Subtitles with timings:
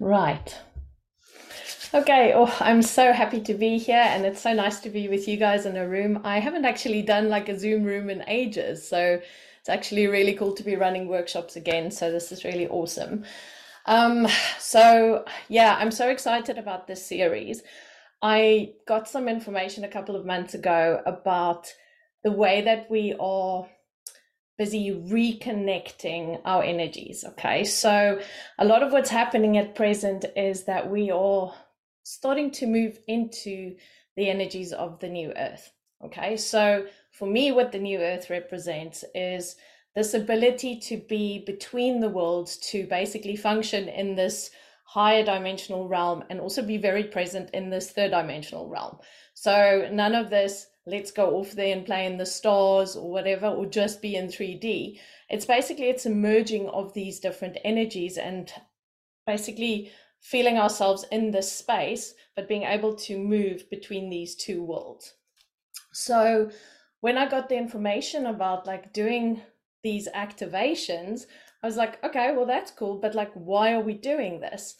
[0.00, 0.58] Right.
[1.92, 2.32] Okay.
[2.34, 5.36] Oh, I'm so happy to be here, and it's so nice to be with you
[5.36, 6.20] guys in a room.
[6.24, 9.20] I haven't actually done like a Zoom room in ages, so
[9.60, 11.90] it's actually really cool to be running workshops again.
[11.90, 13.24] So this is really awesome.
[13.86, 14.26] Um,
[14.58, 17.62] so yeah, I'm so excited about this series.
[18.20, 21.72] I got some information a couple of months ago about
[22.24, 23.66] the way that we are
[24.56, 27.24] busy reconnecting our energies.
[27.24, 28.20] Okay, so
[28.58, 31.54] a lot of what's happening at present is that we are
[32.04, 33.76] starting to move into
[34.16, 35.72] the energies of the new earth.
[36.04, 39.56] Okay, so for me, what the new earth represents is
[39.94, 44.50] this ability to be between the worlds, to basically function in this
[44.84, 48.98] higher dimensional realm and also be very present in this third dimensional realm.
[49.34, 53.46] So none of this let's go off there and play in the stars or whatever
[53.46, 54.98] or just be in 3d
[55.30, 58.52] it's basically it's a merging of these different energies and
[59.26, 65.14] basically feeling ourselves in this space but being able to move between these two worlds.
[65.92, 66.50] So
[67.00, 69.40] when i got the information about like doing
[69.82, 71.26] these activations
[71.62, 74.76] i was like okay well that's cool but like why are we doing this?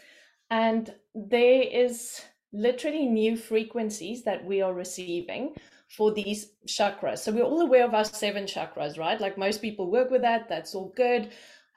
[0.51, 2.21] And there is
[2.53, 5.55] literally new frequencies that we are receiving
[5.97, 7.19] for these chakras.
[7.19, 9.21] So we're all aware of our seven chakras, right?
[9.21, 11.31] Like most people work with that, that's all good.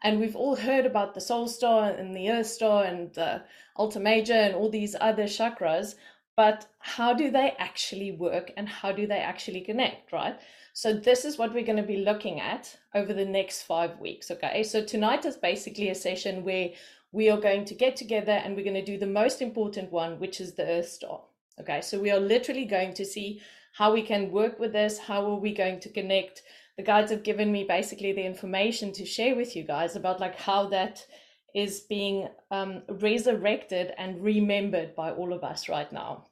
[0.04, 3.44] And we've all heard about the soul star and the earth star and the
[3.76, 5.96] alta major and all these other chakras.
[6.36, 10.40] But how do they actually work and how do they actually connect, right?
[10.74, 14.30] So this is what we're going to be looking at over the next five weeks.
[14.30, 14.62] Okay.
[14.64, 16.70] So tonight is basically a session where
[17.12, 20.20] we are going to get together and we're going to do the most important one,
[20.20, 21.22] which is the earth star.
[21.60, 21.82] Okay.
[21.82, 23.42] So we are literally going to see
[23.78, 26.42] how we can work with this, how are we going to connect.
[26.78, 30.36] The guides have given me basically the information to share with you guys about like
[30.36, 31.06] how that
[31.54, 36.26] is being um, resurrected and remembered by all of us right now.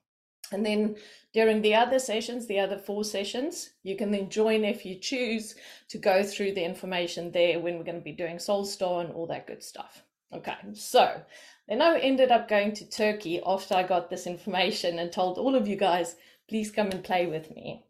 [0.51, 0.95] And then
[1.33, 5.55] during the other sessions, the other four sessions, you can then join if you choose
[5.89, 9.13] to go through the information there when we're going to be doing Soul Star and
[9.13, 10.03] all that good stuff.
[10.33, 11.21] Okay, so
[11.67, 15.55] then I ended up going to Turkey after I got this information and told all
[15.55, 16.15] of you guys
[16.47, 17.83] please come and play with me.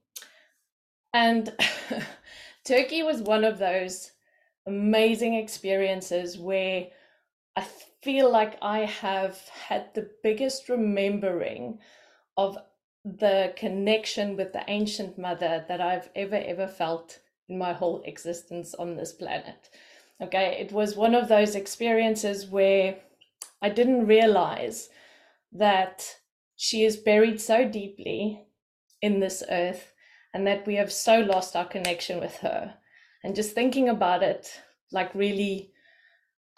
[1.13, 1.53] And
[2.65, 4.11] Turkey was one of those
[4.67, 6.87] amazing experiences where
[7.55, 7.65] I
[8.01, 11.79] feel like I have had the biggest remembering
[12.37, 12.57] of
[13.05, 18.73] the connection with the ancient mother that I've ever, ever felt in my whole existence
[18.73, 19.69] on this planet.
[20.21, 22.97] Okay, it was one of those experiences where
[23.61, 24.89] I didn't realize
[25.51, 26.17] that
[26.55, 28.44] she is buried so deeply
[29.05, 29.93] in this earth
[30.33, 32.73] and that we have so lost our connection with her.
[33.23, 34.61] And just thinking about it,
[34.91, 35.71] like, really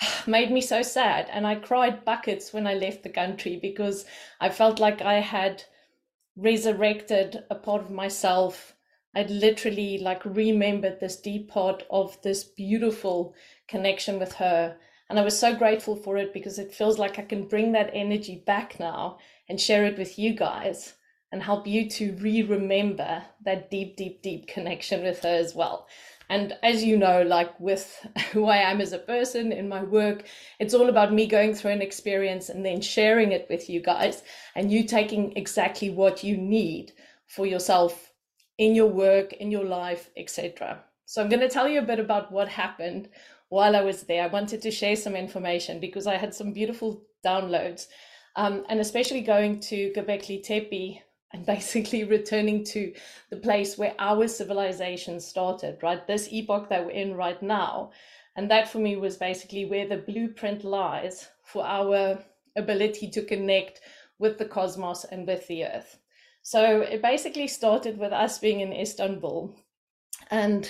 [0.28, 1.28] made me so sad.
[1.30, 4.06] And I cried buckets when I left the country because
[4.40, 5.63] I felt like I had
[6.38, 8.75] resurrected a part of myself.
[9.14, 13.35] I'd literally like remembered this deep part of this beautiful
[13.68, 14.78] connection with her.
[15.09, 17.91] And I was so grateful for it because it feels like I can bring that
[17.94, 19.18] energy back now
[19.50, 20.94] and share it with you guys
[21.32, 25.88] and help you to re remember that deep, deep, deep connection with her as well.
[26.30, 30.26] And as you know, like with who I am as a person in my work,
[30.60, 34.24] it's all about me going through an experience and then sharing it with you guys
[34.56, 36.92] and you taking exactly what you need
[37.28, 38.14] for yourself
[38.58, 40.84] in your work, in your life, etc.
[41.06, 43.09] So I'm going to tell you a bit about what happened
[43.50, 44.24] while I was there.
[44.24, 47.88] I wanted to share some information because I had some beautiful downloads.
[48.36, 51.02] Um, and especially going to Göbekli Tepe
[51.34, 52.94] and basically returning to
[53.30, 56.06] the place where our civilization started, right?
[56.08, 57.92] This epoch that we're in right now.
[58.36, 62.20] And that for me was basically where the blueprint lies for our
[62.56, 63.82] ability to connect
[64.20, 65.98] with the cosmos and with the earth.
[66.44, 69.56] So it basically started with us being in Istanbul.
[70.30, 70.70] And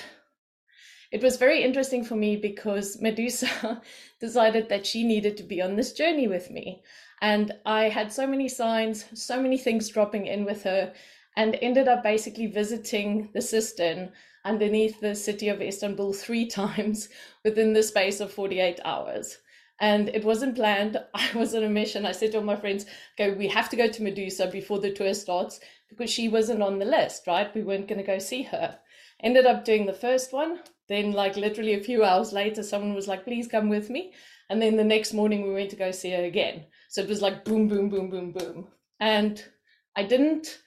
[1.12, 3.82] it was very interesting for me because Medusa
[4.20, 6.84] decided that she needed to be on this journey with me.
[7.22, 10.94] And I had so many signs, so many things dropping in with her,
[11.36, 14.12] and ended up basically visiting the cistern
[14.46, 17.10] underneath the city of Istanbul three times
[17.44, 19.40] within the space of 48 hours.
[19.80, 20.98] And it wasn't planned.
[21.14, 22.06] I was on a mission.
[22.06, 22.86] I said to all my friends,
[23.18, 25.60] "Go, we have to go to Medusa before the tour starts
[25.90, 27.54] because she wasn't on the list, right?
[27.54, 28.80] We weren't going to go see her."
[29.20, 30.60] Ended up doing the first one.
[30.88, 34.14] Then, like literally a few hours later, someone was like, "Please come with me."
[34.50, 36.66] And then the next morning, we went to go see her again.
[36.90, 38.68] So it was like boom, boom, boom, boom, boom.
[39.00, 39.44] And
[39.96, 40.60] I didn't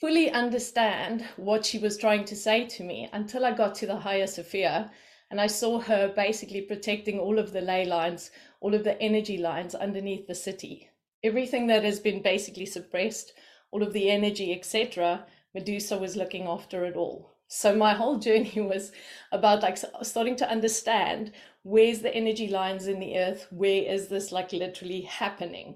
[0.00, 4.00] fully understand what she was trying to say to me until I got to the
[4.00, 4.90] Hagia Sophia
[5.30, 8.30] And I saw her basically protecting all of the ley lines,
[8.60, 10.90] all of the energy lines underneath the city.
[11.22, 13.32] Everything that has been basically suppressed,
[13.72, 17.36] all of the energy, etc., Medusa was looking after it all.
[17.48, 18.92] So my whole journey was
[19.32, 21.32] about like starting to understand
[21.66, 25.74] where's the energy lines in the earth, where is this like literally happening.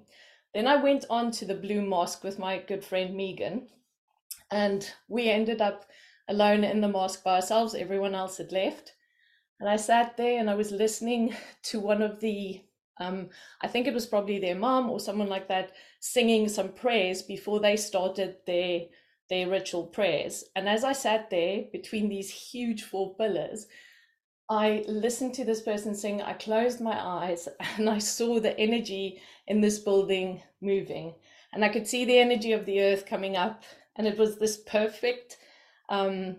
[0.54, 3.66] Then I went on to the Blue Mosque with my good friend Megan,
[4.52, 5.86] and we ended up
[6.28, 7.74] alone in the mosque by ourselves.
[7.74, 8.94] Everyone else had left.
[9.58, 11.34] And I sat there and I was listening
[11.64, 12.62] to one of the,
[13.00, 17.20] um, I think it was probably their mom or someone like that, singing some prayers
[17.20, 18.82] before they started their
[19.28, 20.44] their ritual prayers.
[20.56, 23.68] And as I sat there between these huge four pillars,
[24.50, 26.20] I listened to this person sing.
[26.20, 27.48] I closed my eyes
[27.78, 31.14] and I saw the energy in this building moving.
[31.52, 33.62] And I could see the energy of the earth coming up.
[33.96, 35.38] And it was this perfect,
[35.88, 36.36] um,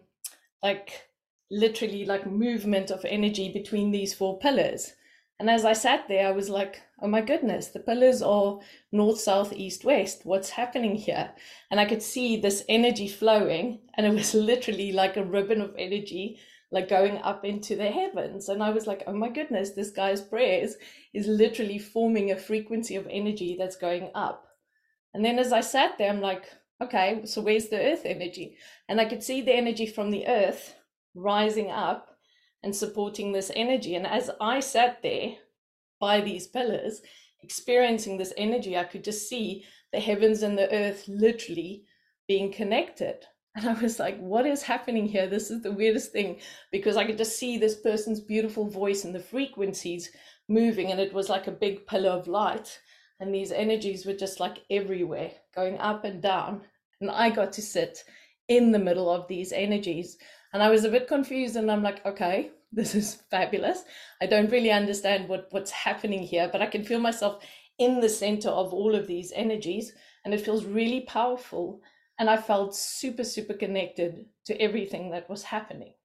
[0.62, 1.08] like
[1.50, 4.94] literally like movement of energy between these four pillars.
[5.40, 8.60] And as I sat there, I was like, oh my goodness, the pillars are
[8.92, 10.22] north, south, east, west.
[10.24, 11.32] What's happening here?
[11.72, 15.74] And I could see this energy flowing, and it was literally like a ribbon of
[15.80, 16.40] energy,
[16.72, 18.50] like going up into the heavens.
[18.50, 20.76] And I was like, oh my goodness, this guy's prayers
[21.14, 24.48] is literally forming a frequency of energy that's going up.
[25.14, 26.46] And then as I sat there, I'm like,
[26.82, 28.58] okay, so where's the earth energy?
[28.88, 30.76] And I could see the energy from the earth
[31.14, 32.16] rising up
[32.64, 33.96] and supporting this energy.
[33.96, 35.34] And as I sat there
[36.00, 37.02] by these pillars,
[37.44, 41.84] experiencing this energy, I could just see the heavens and the earth literally
[42.28, 43.26] being connected.
[43.56, 45.28] And I was like, what is happening here?
[45.28, 46.40] This is the weirdest thing
[46.72, 50.10] because I could just see this person's beautiful voice and the frequencies
[50.48, 50.92] moving.
[50.92, 52.80] And it was like a big pillar of light.
[53.20, 56.62] And these energies were just like everywhere, going up and down.
[57.02, 58.04] And I got to sit
[58.48, 60.18] in the middle of these energies.
[60.54, 63.84] And I was a bit confused and I'm like, okay, this is fabulous.
[64.22, 67.44] I don't really understand what, what's happening here, but I can feel myself
[67.78, 69.94] in the center of all of these energies
[70.24, 71.82] and it feels really powerful.
[72.22, 75.96] And I felt super, super connected to everything that was happening.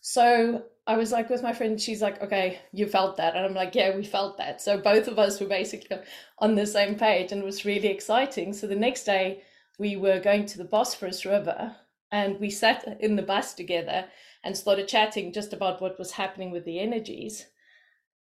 [0.00, 3.36] So I was like with my friend, she's like, okay, you felt that.
[3.36, 4.60] And I'm like, yeah, we felt that.
[4.60, 5.98] So both of us were basically
[6.40, 8.52] on the same page and it was really exciting.
[8.52, 9.44] So the next day
[9.78, 11.76] we were going to the Bosphorus River
[12.10, 14.06] and we sat in the bus together
[14.42, 17.46] and started chatting just about what was happening with the energies.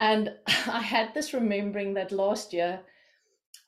[0.01, 0.35] And
[0.67, 2.81] I had this remembering that last year,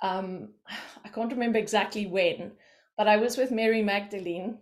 [0.03, 0.55] um,
[1.05, 2.51] I can't remember exactly when,
[2.97, 4.59] but I was with Mary Magdalene,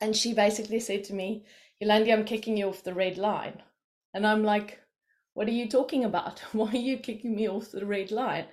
[0.00, 1.44] and she basically said to me,
[1.82, 3.62] Yolandi, I'm kicking you off the red line.
[4.14, 4.80] And I'm like,
[5.34, 6.40] What are you talking about?
[6.52, 8.46] Why are you kicking me off the red line?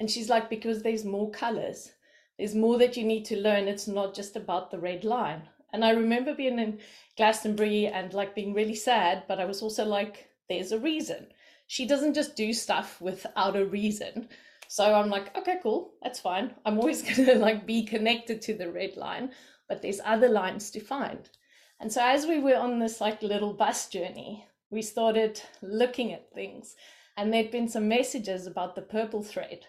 [0.00, 1.92] And she's like, Because there's more colors.
[2.38, 3.68] There's more that you need to learn.
[3.68, 5.42] It's not just about the red line.
[5.72, 6.80] And I remember being in
[7.16, 11.28] Glastonbury and like being really sad, but I was also like, there's a reason.
[11.66, 14.28] She doesn't just do stuff without a reason.
[14.74, 16.52] So I'm like, okay, cool, that's fine.
[16.66, 19.30] I'm always gonna like be connected to the red line,
[19.68, 21.30] but there's other lines to find.
[21.78, 26.34] And so as we were on this like little bus journey, we started looking at
[26.34, 26.74] things
[27.16, 29.64] and there'd been some messages about the purple thread.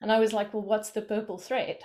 [0.00, 1.80] And I was like, well, what's the purple thread?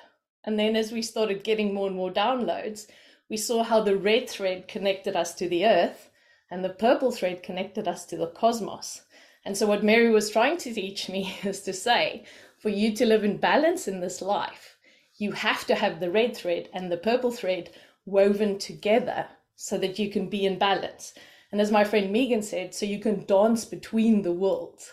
[0.45, 2.87] And then as we started getting more and more downloads,
[3.29, 6.09] we saw how the red thread connected us to the earth
[6.49, 9.01] and the purple thread connected us to the cosmos.
[9.45, 12.25] And so, what Mary was trying to teach me is to say,
[12.65, 14.75] for you to live in balance in this life,
[15.17, 17.69] you have to have the red thread and the purple thread
[18.07, 21.13] woven together so that you can be in balance.
[21.51, 24.91] And as my friend Megan said, so you can dance between the worlds.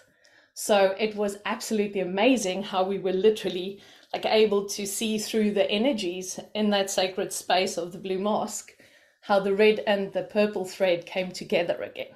[0.53, 3.81] So it was absolutely amazing how we were literally
[4.13, 8.73] like able to see through the energies in that sacred space of the blue mosque
[9.23, 12.15] how the red and the purple thread came together again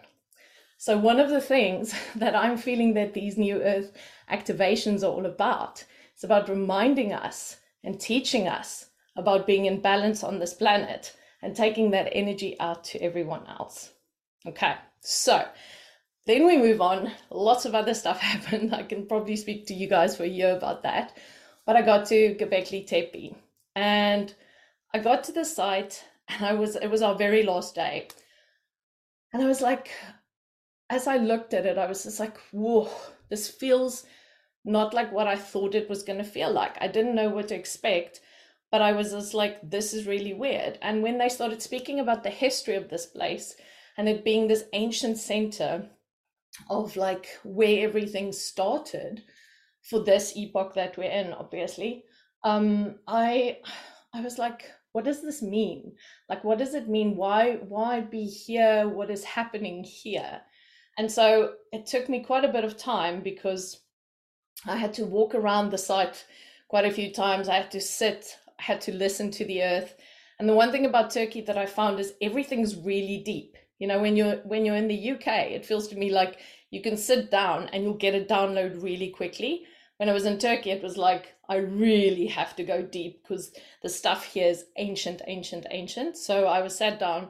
[0.76, 3.92] so one of the things that i'm feeling that these new earth
[4.30, 5.84] activations are all about
[6.16, 11.54] is about reminding us and teaching us about being in balance on this planet and
[11.54, 13.92] taking that energy out to everyone else.
[14.46, 14.74] Okay
[15.06, 15.46] so
[16.26, 17.12] then we move on.
[17.30, 18.74] Lots of other stuff happened.
[18.74, 21.16] I can probably speak to you guys for a year about that.
[21.64, 23.36] But I got to Göbekli Tepe.
[23.74, 24.34] And
[24.92, 28.08] I got to the site and I was it was our very last day.
[29.32, 29.90] And I was like,
[30.90, 32.88] as I looked at it, I was just like, whoa,
[33.28, 34.04] this feels
[34.64, 36.76] not like what I thought it was going to feel like.
[36.80, 38.20] I didn't know what to expect,
[38.70, 40.78] but I was just like, this is really weird.
[40.82, 43.54] And when they started speaking about the history of this place
[43.96, 45.88] and it being this ancient center
[46.70, 49.22] of like where everything started,
[49.86, 52.04] for this epoch that we're in, obviously,
[52.42, 53.58] um, I
[54.12, 55.92] I was like, what does this mean?
[56.28, 57.16] Like, what does it mean?
[57.16, 58.88] Why why be here?
[58.88, 60.40] What is happening here?
[60.98, 63.80] And so it took me quite a bit of time because
[64.66, 66.24] I had to walk around the site
[66.68, 67.48] quite a few times.
[67.48, 69.94] I had to sit, I had to listen to the earth.
[70.38, 73.56] And the one thing about Turkey that I found is everything's really deep.
[73.78, 76.38] You know, when you're when you're in the UK, it feels to me like
[76.70, 79.64] you can sit down and you'll get a download really quickly.
[79.98, 83.52] When I was in Turkey, it was like I really have to go deep because
[83.82, 86.16] the stuff here is ancient, ancient, ancient.
[86.16, 87.28] So I was sat down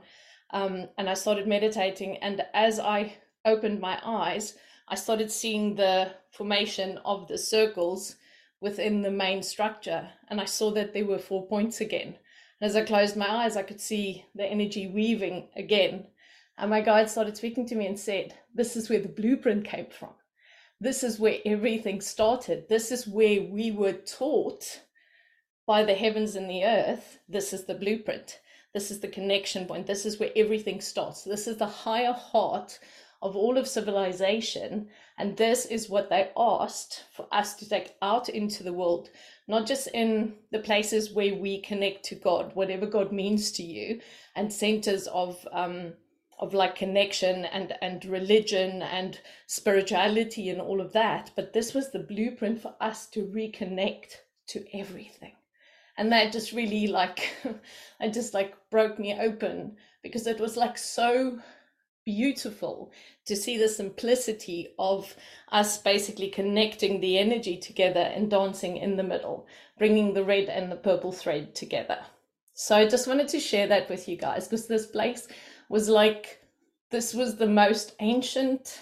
[0.51, 2.19] um, and I started meditating.
[2.19, 3.17] And as I
[3.47, 8.17] opened my eyes, I started seeing the formation of the circles
[8.61, 10.11] within the main structure.
[10.29, 12.17] And I saw that there were four points again.
[12.61, 16.07] And as I closed my eyes, I could see the energy weaving again.
[16.59, 19.87] And my guide started speaking to me and said, This is where the blueprint came
[19.87, 20.15] from.
[20.81, 22.69] This is where everything started.
[22.69, 24.83] This is where we were taught
[25.67, 27.19] by the heavens and the earth.
[27.29, 28.41] This is the blueprint.
[28.73, 29.87] This is the connection point.
[29.87, 31.25] This is where everything starts.
[31.25, 32.79] This is the higher heart
[33.27, 34.89] of all of civilization.
[35.19, 39.11] And this is what they asked for us to take out into the world,
[39.49, 44.01] not just in the places where we connect to God, whatever God means to you,
[44.37, 45.95] and centers of um,
[46.39, 51.33] of like connection and and religion and spirituality and all of that.
[51.35, 54.13] But this was the blueprint for us to reconnect
[54.49, 55.33] to everything.
[55.99, 57.35] And that just really like
[58.01, 61.41] it just like broke me open because it was like so
[62.07, 62.91] beautiful
[63.27, 65.15] to see the simplicity of
[65.53, 69.47] us basically connecting the energy together and dancing in the middle,
[69.77, 71.99] bringing the red and the purple thread together.
[72.55, 75.29] So I just wanted to share that with you guys because this place
[75.69, 76.41] was like,
[76.91, 78.81] this was the most ancient,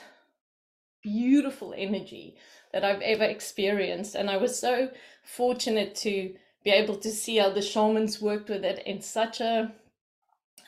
[1.03, 2.37] beautiful energy
[2.73, 4.15] that I've ever experienced.
[4.15, 4.91] And I was so
[5.25, 9.73] fortunate to be able to see how the shamans worked with it in such a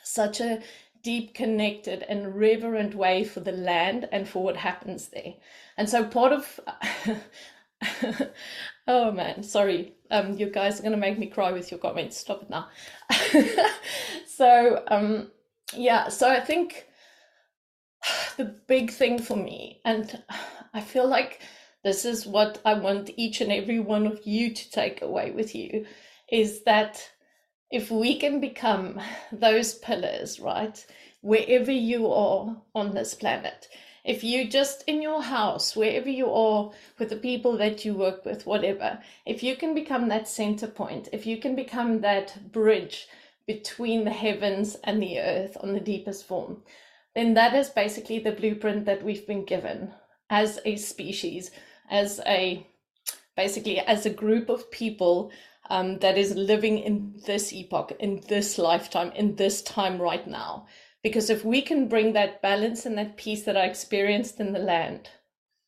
[0.03, 0.61] such a
[1.07, 5.33] deep connected and reverent way for the land and for what happens there.
[5.77, 6.59] And so part of
[8.87, 9.93] oh man sorry.
[10.11, 12.17] Um you guys are to make me cry with your comments.
[12.17, 12.67] Stop it now.
[14.25, 15.31] So um
[15.73, 16.85] yeah so i think
[18.37, 20.23] the big thing for me and
[20.73, 21.41] i feel like
[21.83, 25.55] this is what i want each and every one of you to take away with
[25.55, 25.85] you
[26.31, 27.03] is that
[27.71, 28.99] if we can become
[29.31, 30.85] those pillars, right,
[31.21, 33.67] wherever you are on this planet,
[34.07, 38.23] if you just in your house, wherever you are with the people that you work
[38.23, 43.07] with, whatever, if you can become that center point, if you can become that bridge
[43.45, 46.63] between the heavens and the earth on the deepest form,
[47.15, 49.91] then that is basically the blueprint that we've been given
[50.29, 51.51] as a species,
[51.89, 52.65] as a
[53.35, 55.31] basically as a group of people
[55.69, 60.67] um, that is living in this epoch, in this lifetime, in this time right now.
[61.03, 64.59] Because if we can bring that balance and that peace that I experienced in the
[64.59, 65.09] land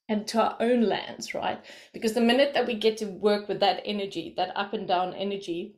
[0.08, 1.64] and to our own lands, right?
[1.94, 5.14] Because the minute that we get to work with that energy, that up and down
[5.14, 5.76] energy,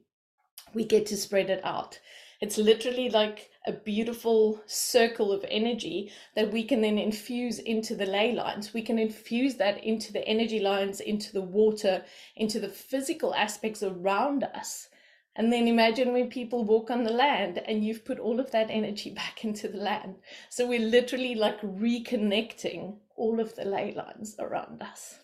[0.73, 1.99] we get to spread it out.
[2.41, 8.07] It's literally like a beautiful circle of energy that we can then infuse into the
[8.07, 8.73] ley lines.
[8.73, 12.03] We can infuse that into the energy lines, into the water,
[12.35, 14.87] into the physical aspects around us.
[15.35, 18.71] And then imagine when people walk on the land and you've put all of that
[18.71, 20.15] energy back into the land.
[20.49, 25.19] So we're literally like reconnecting all of the ley lines around us.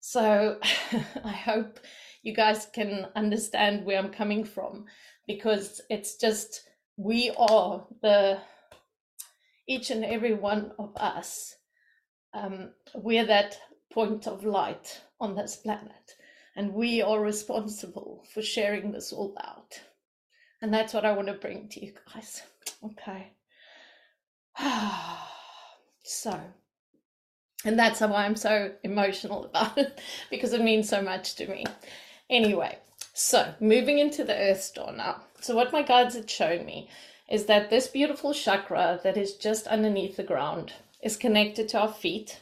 [0.00, 0.58] So
[1.24, 1.80] I hope
[2.22, 4.84] you guys can understand where I'm coming from
[5.26, 6.62] because it's just
[6.96, 8.38] we are the
[9.68, 11.56] each and every one of us
[12.36, 13.58] um, we're that
[13.92, 16.16] point of light on this planet.
[16.54, 19.80] And we are responsible for sharing this all out.
[20.62, 22.42] And that's what i want to bring to you guys.
[22.84, 23.32] Okay.
[26.08, 26.38] So
[27.64, 31.64] and that's why i'm so emotional about it because it means so much to me.
[32.30, 32.78] Anyway
[33.18, 36.88] so moving into the earth star now so, what my guides had shown me
[37.28, 41.92] is that this beautiful chakra that is just underneath the ground is connected to our
[41.92, 42.40] feet.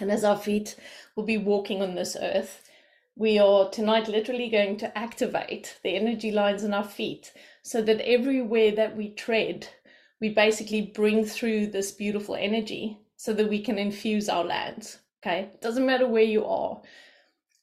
[0.00, 0.76] And as our feet
[1.14, 2.68] will be walking on this earth,
[3.16, 8.00] we are tonight literally going to activate the energy lines in our feet so that
[8.00, 9.68] everywhere that we tread,
[10.20, 14.98] we basically bring through this beautiful energy so that we can infuse our lands.
[15.22, 16.80] Okay, it doesn't matter where you are.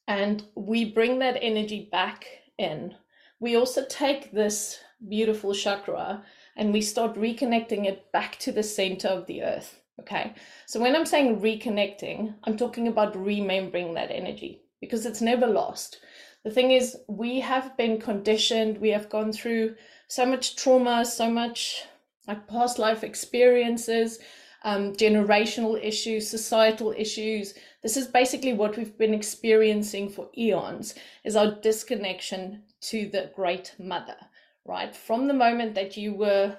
[0.06, 2.26] And we bring that energy back
[2.58, 2.94] in
[3.42, 4.78] we also take this
[5.08, 6.22] beautiful chakra
[6.56, 9.80] and we start reconnecting it back to the center of the earth.
[9.98, 10.32] Okay.
[10.66, 15.98] So when I'm saying reconnecting, I'm talking about remembering that energy because it's never lost.
[16.44, 19.74] The thing is, we have been conditioned, we have gone through
[20.06, 21.84] so much trauma, so much
[22.28, 24.20] like past life experiences,
[24.64, 27.54] um, generational issues, societal issues.
[27.82, 33.74] This is basically what we've been experiencing for eons is our disconnection to the great
[33.78, 34.16] mother,
[34.64, 34.94] right?
[34.94, 36.56] From the moment that you were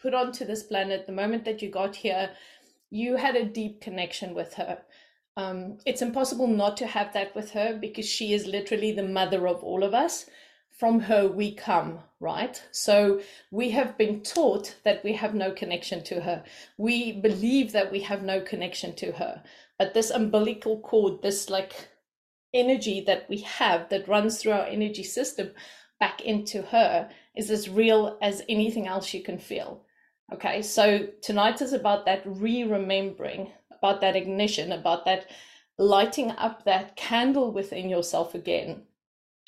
[0.00, 2.30] put onto this planet, the moment that you got here,
[2.90, 4.82] you had a deep connection with her.
[5.36, 9.48] Um, it's impossible not to have that with her because she is literally the mother
[9.48, 10.26] of all of us.
[10.78, 12.60] From her we come, right?
[12.72, 13.20] So
[13.52, 16.42] we have been taught that we have no connection to her.
[16.76, 19.44] We believe that we have no connection to her.
[19.78, 21.88] But this umbilical cord, this like
[22.52, 25.52] energy that we have that runs through our energy system
[26.00, 29.84] back into her is as real as anything else you can feel.
[30.32, 35.26] Okay, so tonight is about that re remembering, about that ignition, about that
[35.78, 38.82] lighting up that candle within yourself again,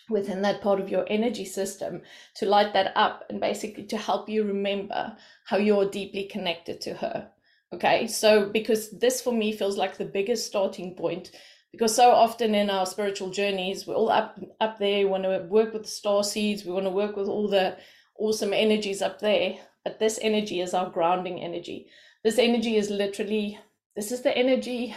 [0.09, 2.03] within that part of your energy system,
[2.37, 6.95] to light that up and basically to help you remember how you're deeply connected to
[6.95, 7.31] her.
[7.75, 11.33] Okay, so because this for me feels like the biggest starting point
[11.73, 15.47] because so often in our spiritual journeys we're all up up there we want to
[15.51, 17.77] work with the star seeds we want to work with all the
[18.19, 21.87] awesome energies up there but this energy is our grounding energy
[22.25, 23.59] this energy is literally
[23.95, 24.95] this is the energy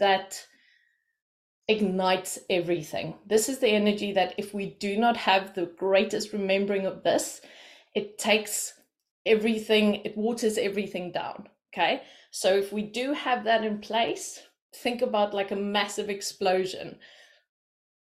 [0.00, 0.44] that
[1.68, 6.86] ignites everything this is the energy that if we do not have the greatest remembering
[6.86, 7.40] of this
[7.94, 8.74] it takes
[9.26, 14.40] everything it waters everything down okay so if we do have that in place
[14.74, 16.98] think about like a massive explosion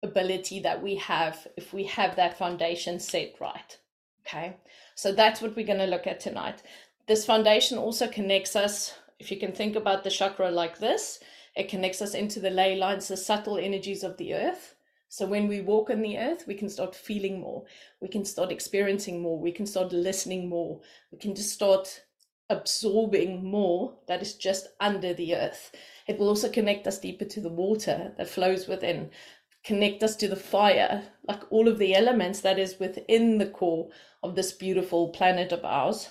[0.03, 3.77] ability that we have if we have that foundation set right.
[4.25, 4.57] Okay,
[4.95, 6.61] so that's what we're going to look at tonight.
[7.07, 11.19] This foundation also connects us, if you can think about the chakra like this,
[11.57, 14.75] it connects us into the ley lines, the subtle energies of the earth.
[15.09, 17.63] So when we walk on the earth, we can start feeling more,
[17.99, 22.03] we can start experiencing more, we can start listening more, we can just start
[22.49, 25.71] absorbing more that is just under the earth.
[26.07, 29.09] It will also connect us deeper to the water that flows within,
[29.63, 33.89] connect us to the fire, like all of the elements that is within the core
[34.21, 36.09] of this beautiful planet of ours.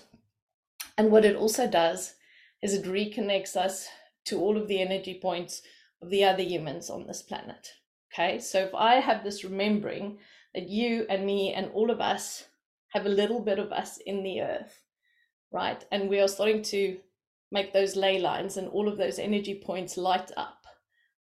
[0.99, 2.15] And what it also does
[2.63, 3.89] is it reconnects us
[4.27, 5.63] to all of the energy points
[6.03, 7.69] of the other humans on this planet.
[8.13, 10.19] Okay, so if I have this remembering
[10.55, 12.45] that you and me and all of us
[12.89, 14.83] have a little bit of us in the earth,
[15.53, 15.85] right?
[15.91, 16.99] And we are starting to
[17.51, 20.67] make those ley lines and all of those energy points light up.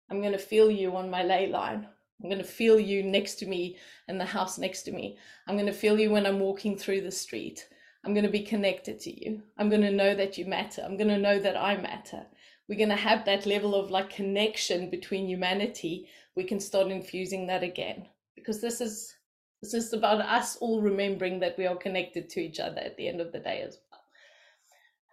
[0.10, 1.88] I'm going to feel you on my ley line.
[2.22, 5.18] I'm going to feel you next to me in the house next to me.
[5.48, 7.68] I'm going to feel you when I'm walking through the street.
[8.06, 9.42] I'm going to be connected to you.
[9.58, 10.82] I'm going to know that you matter.
[10.84, 12.26] I'm going to know that I matter.
[12.68, 16.08] We're going to have that level of like connection between humanity.
[16.36, 19.16] We can start infusing that again because this is
[19.62, 23.08] this is about us all remembering that we are connected to each other at the
[23.08, 24.02] end of the day as well.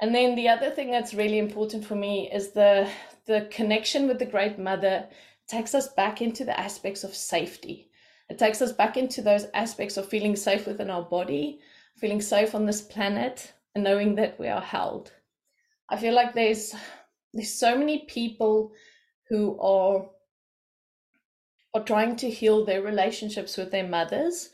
[0.01, 2.89] And then the other thing that's really important for me is the
[3.27, 5.09] the connection with the Great Mother
[5.47, 7.91] takes us back into the aspects of safety.
[8.29, 11.61] It takes us back into those aspects of feeling safe within our body,
[11.97, 15.13] feeling safe on this planet, and knowing that we are held.
[15.89, 16.75] I feel like there's
[17.33, 18.73] there's so many people
[19.29, 20.07] who are
[21.75, 24.51] are trying to heal their relationships with their mothers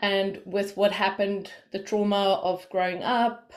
[0.00, 3.52] and with what happened, the trauma of growing up,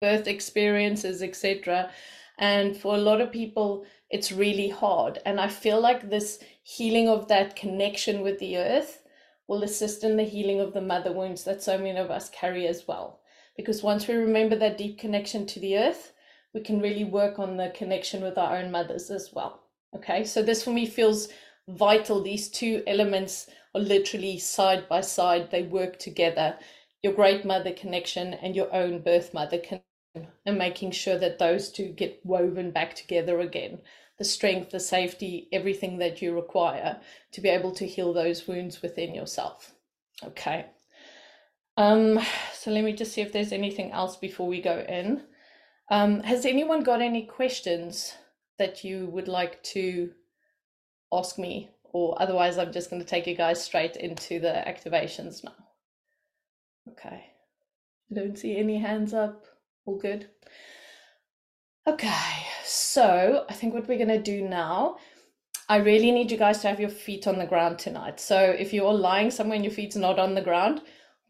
[0.00, 1.90] birth experiences, etc.
[2.38, 5.20] And for a lot of people, it's really hard.
[5.24, 9.02] And I feel like this healing of that connection with the earth
[9.48, 12.66] will assist in the healing of the mother wounds that so many of us carry
[12.66, 13.20] as well.
[13.56, 16.12] Because once we remember that deep connection to the earth,
[16.54, 19.60] we can really work on the connection with our own mothers as well.
[19.94, 21.28] Okay, so this for me feels
[21.68, 22.22] vital.
[22.22, 26.56] These two elements are literally side by side, they work together.
[27.02, 29.84] Your great mother connection and your own birth mother connection
[30.46, 33.78] and making sure that those two get woven back together again
[34.18, 37.00] the strength the safety everything that you require
[37.32, 39.72] to be able to heal those wounds within yourself
[40.22, 40.66] okay
[41.76, 42.20] um
[42.52, 45.20] so let me just see if there's anything else before we go in
[45.90, 48.14] um has anyone got any questions
[48.58, 50.12] that you would like to
[51.12, 51.70] ask me?
[51.84, 55.54] Or otherwise i'm just going to take you guys straight into the activations now.
[56.90, 57.24] Okay.
[58.10, 59.44] I don't see any hands up.
[59.86, 60.28] All good.
[61.86, 64.96] Okay, so I think what we're going to do now,
[65.68, 68.20] I really need you guys to have your feet on the ground tonight.
[68.20, 70.80] So if you're lying somewhere and your feet's not on the ground,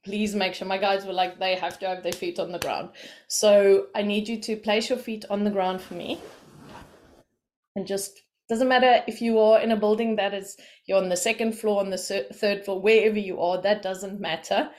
[0.05, 2.59] please make sure my guides were like, they have to have their feet on the
[2.59, 2.90] ground.
[3.29, 6.21] So I need you to place your feet on the ground for me.
[7.75, 11.17] And just doesn't matter if you are in a building that is you're on the
[11.17, 14.71] second floor, on the third floor, wherever you are, that doesn't matter.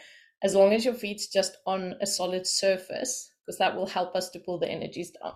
[0.43, 4.29] As long as your feet's just on a solid surface because that will help us
[4.29, 5.33] to pull the energies down.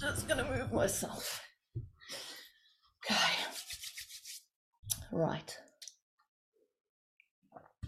[0.00, 1.42] just gonna move myself.
[3.04, 3.16] Okay.
[5.10, 5.56] Right.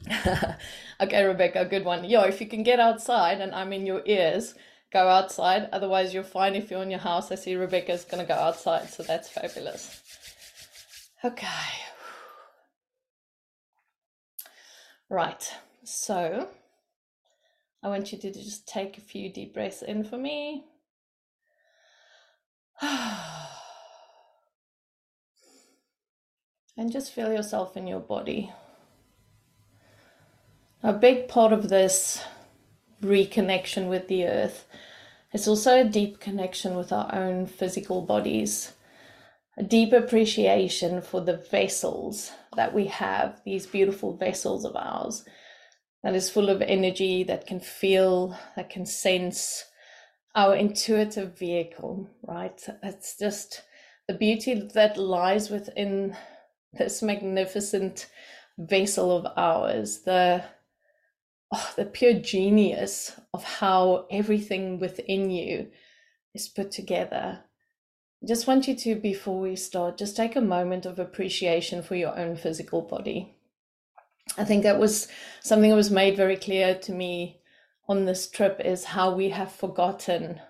[1.00, 2.04] okay, Rebecca, good one.
[2.04, 4.54] Yo, if you can get outside and I'm in your ears,
[4.92, 5.68] go outside.
[5.72, 7.32] Otherwise, you're fine if you're in your house.
[7.32, 10.00] I see Rebecca's gonna go outside, so that's fabulous.
[11.24, 11.46] Okay.
[15.08, 15.54] Right.
[15.84, 16.48] So
[17.82, 20.64] I want you to just take a few deep breaths in for me.
[22.82, 23.48] and
[26.90, 28.52] just feel yourself in your body.
[30.86, 32.22] A big part of this
[33.02, 34.66] reconnection with the earth
[35.32, 38.74] is also a deep connection with our own physical bodies,
[39.56, 45.24] a deep appreciation for the vessels that we have, these beautiful vessels of ours
[46.02, 49.64] that is full of energy, that can feel, that can sense
[50.34, 52.62] our intuitive vehicle, right?
[52.82, 53.62] It's just
[54.06, 56.14] the beauty that lies within
[56.74, 58.06] this magnificent
[58.58, 60.44] vessel of ours, the
[61.54, 65.68] oh, the pure genius of how everything within you
[66.34, 67.40] is put together.
[68.26, 72.18] Just want you to, before we start, just take a moment of appreciation for your
[72.18, 73.36] own physical body.
[74.36, 75.06] I think that was
[75.42, 77.40] something that was made very clear to me
[77.88, 80.40] on this trip is how we have forgotten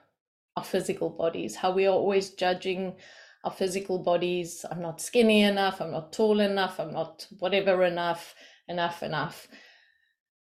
[0.57, 2.95] our physical bodies, how we are always judging
[3.43, 4.65] our physical bodies.
[4.71, 8.35] I'm not skinny enough, I'm not tall enough, I'm not whatever enough,
[8.69, 9.49] enough, enough.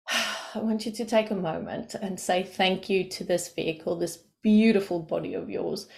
[0.55, 4.19] I want you to take a moment and say thank you to this vehicle, this
[4.43, 5.89] beautiful body of yours,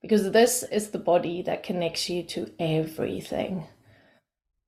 [0.00, 3.66] because this is the body that connects you to everything.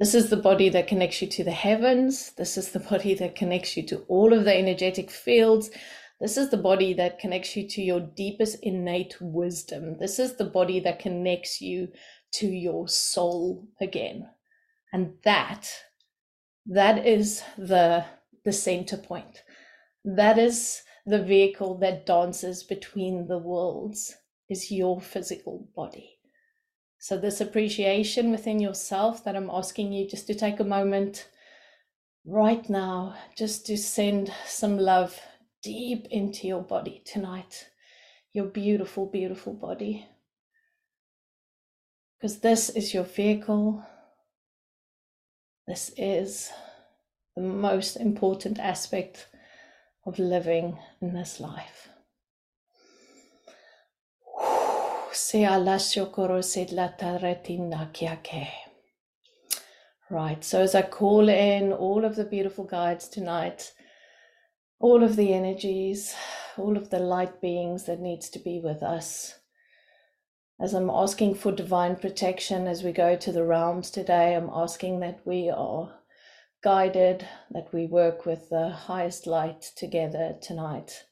[0.01, 2.33] This is the body that connects you to the heavens.
[2.33, 5.71] This is the body that connects you to all of the energetic fields.
[6.21, 9.99] This is the body that connects you to your deepest innate wisdom.
[9.99, 11.88] This is the body that connects you
[12.33, 14.29] to your soul again.
[14.93, 15.71] And that,
[16.66, 18.05] that is the
[18.44, 19.42] the center point.
[20.05, 24.14] That is the vehicle that dances between the worlds,
[24.48, 26.18] is your physical body.
[26.98, 31.29] So, this appreciation within yourself that I'm asking you just to take a moment
[32.26, 35.18] right now, just to send some love
[35.62, 37.70] deep into your body tonight,
[38.33, 40.07] your beautiful, beautiful body.
[42.18, 43.83] Because this is your vehicle.
[45.66, 46.50] This is
[47.37, 49.29] the most important aspect
[50.07, 51.88] of living in this life.
[60.09, 63.73] Right, so as I call in all of the beautiful guides tonight,
[64.81, 66.16] all of the energies,
[66.57, 69.38] all of the light beings that needs to be with us,
[70.61, 75.01] as I'm asking for divine protection as we go to the realms today, I'm asking
[75.01, 76.00] that we are
[76.62, 81.05] guided, that we work with the highest light together tonight,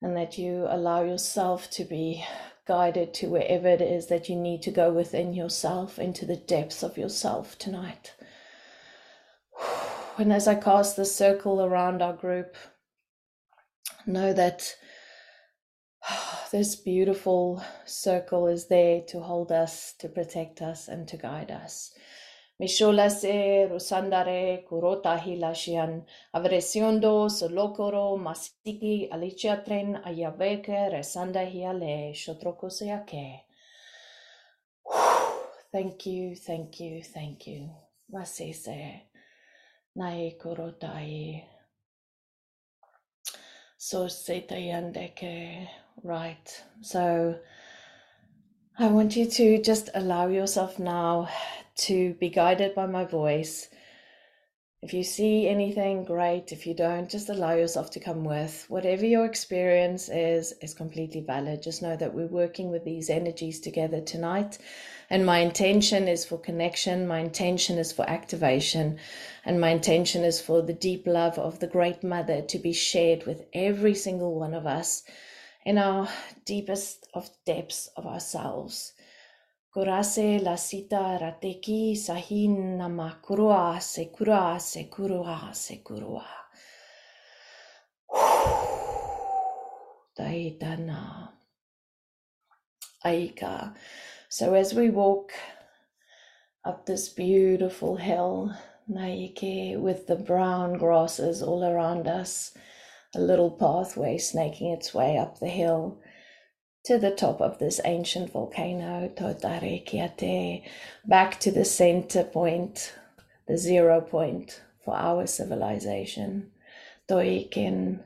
[0.00, 2.24] and that you allow yourself to be
[2.66, 6.82] guided to wherever it is that you need to go within yourself, into the depths
[6.82, 8.14] of yourself tonight.
[10.18, 12.54] And as I cast the circle around our group,
[14.06, 14.76] know that
[16.52, 21.92] this beautiful circle is there to hold us, to protect us, and to guide us.
[22.60, 25.92] Misholase rusandare kurotahi lashian
[26.34, 33.26] avresiondo solokoro masiki alichiatren ayaveke resanda hiale shotrokoseake.
[35.72, 37.70] Thank you, thank you, thank you.
[38.12, 38.80] Masese
[39.96, 41.42] nai kurotai.
[43.78, 45.66] So setayandeke.
[46.02, 46.64] Right.
[46.82, 47.36] So
[48.78, 51.28] I want you to just allow yourself now
[51.76, 53.68] to be guided by my voice.
[54.82, 56.52] If you see anything, great.
[56.52, 58.64] If you don't, just allow yourself to come with.
[58.68, 61.62] Whatever your experience is, is completely valid.
[61.62, 64.56] Just know that we're working with these energies together tonight.
[65.10, 68.98] And my intention is for connection, my intention is for activation,
[69.44, 73.26] and my intention is for the deep love of the Great Mother to be shared
[73.26, 75.02] with every single one of us
[75.64, 76.08] in our
[76.44, 78.92] deepest of depths of ourselves.
[79.74, 86.24] Kurase la sita rateki sahin nama kurua se kurua se kurua se kurua.
[90.18, 91.28] Daidana.
[93.04, 93.74] Aika.
[94.28, 95.32] So as we walk
[96.64, 98.54] up this beautiful hill,
[98.90, 102.52] Naike, with the brown grasses all around us,
[103.14, 106.00] a little pathway snaking its way up the hill,
[106.84, 110.64] to the top of this ancient volcano, Totarekiate,
[111.06, 112.94] back to the center point,
[113.46, 116.50] the zero point for our civilization.
[117.08, 118.02] Toikin,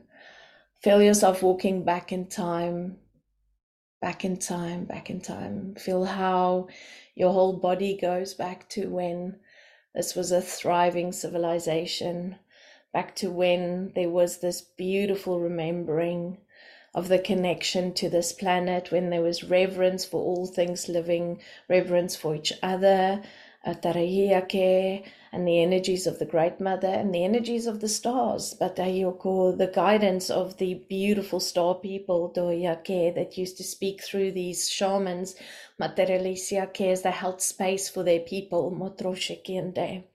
[0.81, 2.97] feel yourself walking back in time,
[4.01, 5.75] back in time, back in time.
[5.75, 6.67] Feel how
[7.15, 9.39] your whole body goes back to when
[9.93, 12.35] this was a thriving civilization,
[12.95, 16.37] back to when there was this beautiful remembering
[16.93, 22.15] of the connection to this planet, when there was reverence for all things living, reverence
[22.15, 23.21] for each other,
[23.65, 25.03] Tarahiake,
[25.33, 29.67] and the energies of the Great Mother and the energies of the stars, Batayoko, the
[29.67, 35.35] guidance of the beautiful star people, Doyake, that used to speak through these shamans,
[35.81, 40.05] Materelisiake, as they held space for their people, Motroshekinde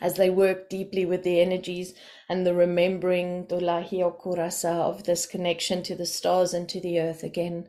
[0.00, 1.94] as they work deeply with the energies
[2.28, 7.68] and the remembering Kurasa of this connection to the stars and to the earth again.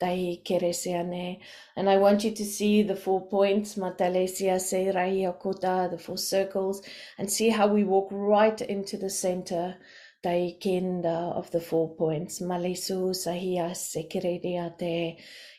[0.00, 6.82] And I want you to see the four points, Matalesia Seiraiakota, the four circles,
[7.16, 9.76] and see how we walk right into the center.
[10.24, 12.40] Taikenda of the four points.
[12.40, 13.70] Malisu Sahia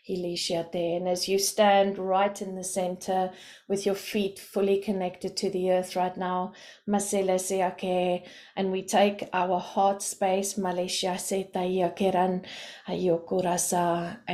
[0.10, 3.32] Sekirediate and as you stand right in the center
[3.68, 6.52] with your feet fully connected to the earth right now,
[6.86, 10.78] and we take our heart space, and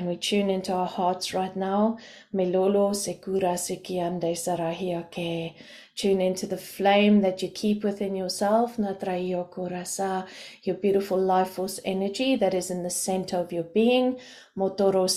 [0.07, 1.97] we tune into our hearts right now.
[2.33, 5.53] Melolo sekura sekiande sarahiake.
[5.95, 10.25] Tune into the flame that you keep within yourself, Natraio Kurasa,
[10.63, 14.17] your beautiful life force energy that is in the center of your being,
[14.57, 15.09] Motoro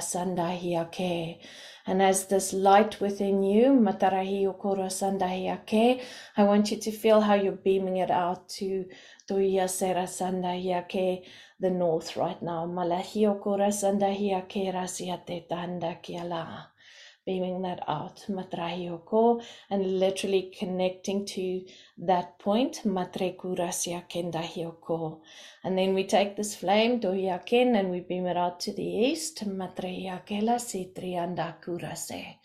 [0.00, 1.38] Sandahiake.
[1.86, 6.02] And as this light within you, Matarahi Okoro Sandahiake,
[6.36, 8.86] I want you to feel how you're beaming it out to
[9.28, 11.24] Tuya Sera Sandahiake,
[11.58, 12.66] the north right now.
[12.66, 16.69] Malahi Okoro Sandahiake Rasiate Tanda Kiala
[17.26, 21.64] beaming that out, matrayoko, and literally connecting to
[21.98, 25.20] that point, matrekurasya kendahioko.
[25.64, 29.44] And then we take this flame, dohiaken, and we beam it out to the east,
[29.46, 32.36] matreyakela sitrianda kurase.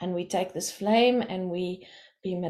[0.00, 1.86] And we take this flame and we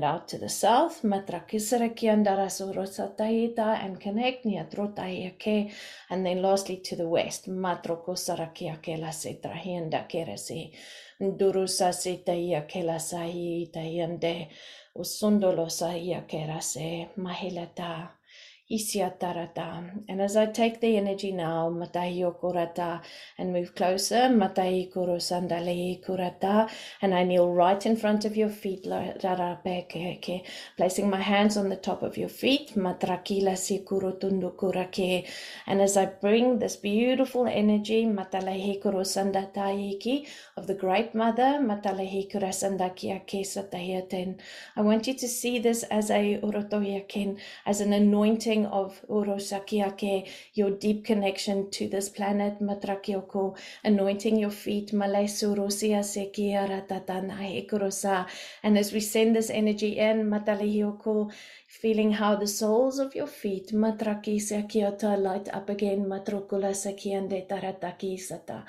[0.02, 5.72] out to the south, matrakisarakiandarasorotsataita, and connect niatrotaiake,
[6.11, 10.72] and then lastly to the west, matrokosarakiakela setrahianda keresi.
[11.20, 14.48] Durusa sitaia kela sahi tayande
[14.94, 18.09] usundolo saia kerase mahilata
[18.70, 20.04] Isiatarata.
[20.09, 23.02] And as I take the energy now, Matahi Kurata,
[23.37, 26.70] and move closer, Matahi Kuru Sandali Kurata,
[27.02, 28.85] and I kneel right in front of your feet,
[30.76, 35.28] placing my hands on the top of your feet, Matrakila Sikurutundu Kurake.
[35.66, 42.30] And as I bring this beautiful energy, Matalahi Kuru Sandataiki, of the Great Mother, Matalahi
[42.30, 44.38] Kura Sandakia Kesatayaten,
[44.76, 50.70] I want you to see this as a Urotoyaken, as an anointing of Urosakiake, your
[50.70, 58.27] deep connection to this planet, Matrakioko, anointing your feet, Malaisurusia Sekiara Tatanai Ikurosa.
[58.62, 61.33] And as we send this energy in, Matalihioko,
[61.66, 68.18] feeling how the soles of your feet, Matraki Sekiota, light up again, Matrokula Sekiande Tarataki
[68.18, 68.64] Sata.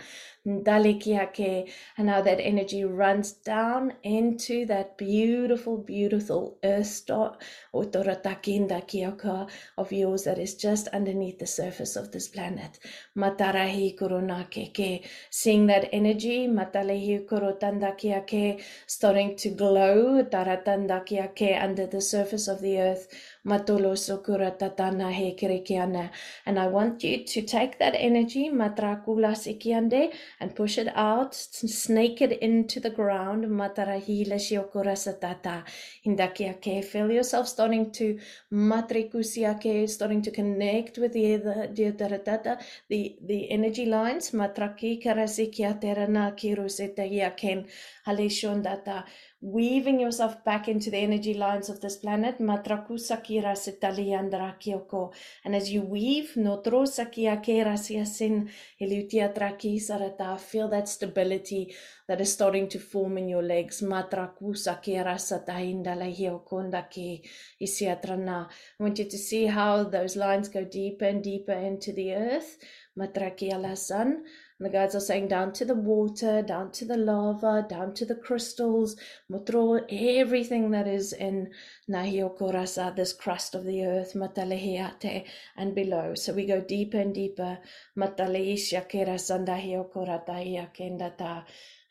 [0.47, 7.37] Dalikiake, and how that energy runs down into that beautiful, beautiful earth star
[7.71, 12.79] or Toratakinda Kiaka of yours that is just underneath the surface of this planet.
[13.15, 22.61] Matarahi Kurunakeke, seeing that energy, Matalehi Kurotandakiake, starting to glow, Taratandakiake under the surface of
[22.61, 23.07] the earth.
[23.45, 26.09] Matolo Sokura Tatana He Kirikiana.
[26.45, 32.21] And I want you to take that energy, Matrakula Sikiande, and push it out, snake
[32.21, 35.63] it into the ground, Matarahila Shiokura Satata.
[36.05, 36.83] Indakiake.
[36.85, 38.19] Feel yourself starting to
[38.53, 47.67] Matrikusiake, starting to connect with the the the, the energy lines, Matraki Karasikiaterana Kiruseta Yaken
[48.05, 49.03] Haleshondata
[49.41, 52.39] weaving yourself back into the energy lines of this planet.
[52.39, 55.13] Matrakusakira sitaliandra kioko.
[55.43, 58.49] And as you weave, notro notrosakia kerasiasin
[58.79, 61.73] ilutiatraki sarata, feel that stability
[62.07, 63.81] that is starting to form in your legs.
[63.81, 67.23] Matrakusakira sataindala hiokondaki
[67.59, 68.47] isiatrana.
[68.79, 72.57] I want you to see how those lines go deeper and deeper into the earth.
[72.97, 74.23] Matrakiala sun.
[74.61, 78.05] And the guides are saying down to the water, down to the lava, down to
[78.05, 78.95] the crystals,
[79.27, 81.49] motro, everything that is in
[81.89, 85.25] Nahiokorasa, this crust of the earth, Matalehiate,
[85.57, 86.13] and below.
[86.13, 87.57] So we go deeper and deeper.
[87.97, 88.85] Mataleisha.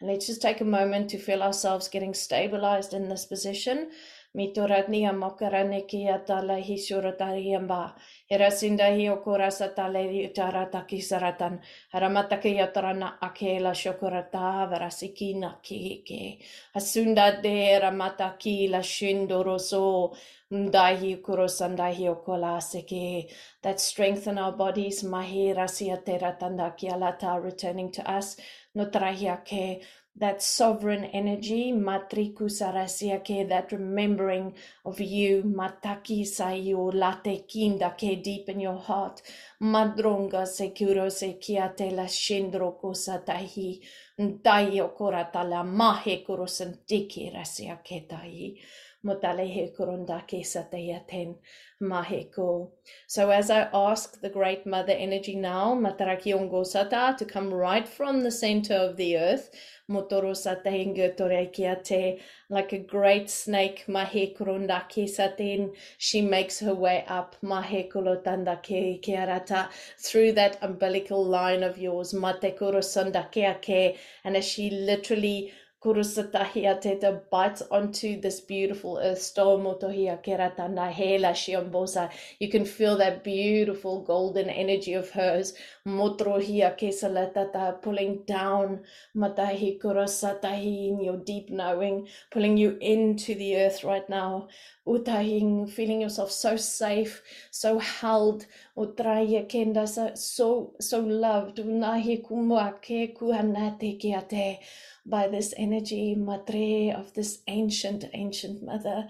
[0.01, 3.91] And let's just take a moment to feel ourselves getting stabilized in this position.
[4.35, 7.95] miturania mokaranikia tala hisurotariamba
[8.31, 11.61] herasinda hiokurasa tale utara kisaratan
[11.93, 16.39] haramataki yatarana akela shokurata varasikina kike
[16.75, 20.15] asunda de ramata kila shindoroso
[20.51, 23.29] mdahi kurosandahi okolaseke
[23.63, 28.37] that strengthen our bodies mahira mahera siatera ta returning to us.
[28.75, 29.81] No notrahiake
[30.17, 38.49] that sovereign energy, matriku sarasiake, that remembering of you, mataki sayo late kinda ke deep
[38.49, 39.23] in your heart,
[39.63, 43.81] madronga sekuro se kiate la shindro kosatahi,
[44.19, 48.61] ndayo koratala mahe kurosantiki rasiake tahi.
[49.05, 51.37] Motalehe korondake sateyaten
[51.83, 52.71] maheko.
[53.07, 58.21] So as I ask the great mother energy now, Mataraki Ongosata, to come right from
[58.21, 59.51] the center of the earth,
[59.91, 67.37] Motoro Satenga Torekiate, like a great snake, Mahe Kurundaki Satin, she makes her way up,
[67.43, 75.53] Mahe Kolotandake Kiarata, through that umbilical line of yours, Mate Kurosandakeake, and as she literally
[75.83, 82.11] Kurusatahia teta bites onto this beautiful earth stone motohia keratana hela shiambosa.
[82.39, 85.55] You can feel that beautiful golden energy of hers.
[85.89, 88.81] Motrohia kesalatata pulling down
[89.17, 94.49] matahi kurasatahi in your deep knowing, pulling you into the earth right now.
[94.87, 98.45] Utahing, feeling yourself so safe, so held.
[98.77, 99.89] Utraya kenda
[100.19, 101.57] so so loved.
[101.57, 104.59] Unahi kumake kuhanate kiate
[105.07, 109.09] by this energy, Madre of this ancient, ancient mother,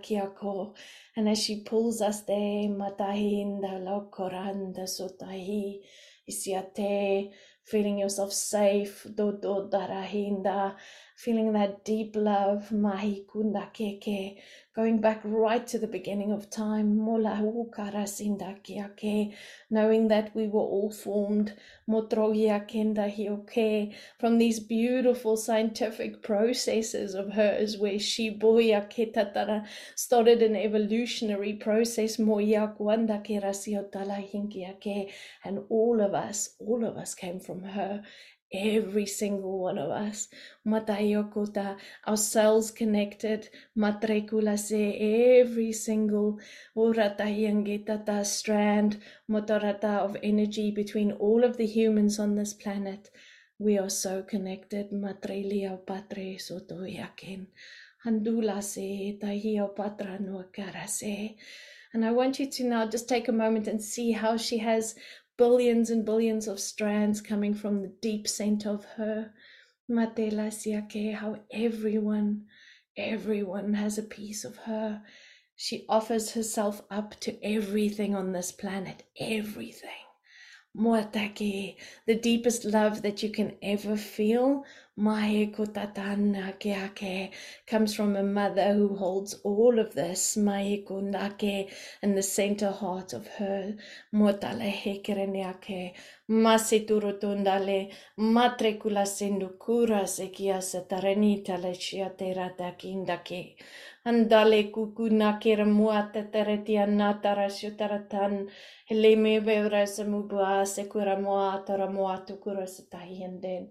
[0.00, 0.74] Kiako.
[1.16, 5.80] And as she pulls us there, Matahinda Lokoranda Sotahi,
[6.28, 7.32] Isiate,
[7.64, 9.06] feeling yourself safe,
[11.22, 14.38] feeling that deep love, Mahikunda Keke,
[14.74, 16.96] going back right to the beginning of time,
[19.70, 21.52] knowing that we were all formed
[24.18, 32.18] from these beautiful scientific processes of hers, where she boya ketatara started an evolutionary process,
[32.18, 35.10] moya kwanda kerasiotala hinkiake,
[35.44, 38.02] and all of us, all of us came from her
[38.52, 40.28] every single one of us.
[40.66, 43.48] Matayokota, our cells connected.
[43.76, 46.38] Matrekula se every single
[46.76, 53.10] uratayangitata strand, motorata of energy between all of the humans on this planet.
[53.58, 54.90] We are so connected.
[54.90, 57.46] Matrelia patre sotoyakin.
[58.04, 61.36] Handula se tahio patra no karase.
[61.92, 64.94] And I want you to now just take a moment and see how she has
[65.40, 69.32] billions and billions of strands coming from the deep center of her.
[69.90, 72.44] Matela Siake, how everyone,
[72.94, 75.00] everyone has a piece of her.
[75.56, 80.09] She offers herself up to everything on this planet, everything.
[80.76, 81.74] Muatake,
[82.06, 84.64] the deepest love that you can ever feel,
[84.96, 85.66] Maheko
[87.66, 91.70] comes from a mother who holds all of this, Nake,
[92.02, 93.76] in the center heart of her,
[94.14, 95.94] Motale Hekereneake,
[96.28, 103.56] Masiturutundale, Matrekula Sindukura Sekia Satarenita Lechiaterata Kindake.
[104.06, 108.48] Andale kukuna kira muata teretia natara shutaratan,
[108.86, 113.68] hele me vevra samubua sekura muata ramuatu kura satahienden.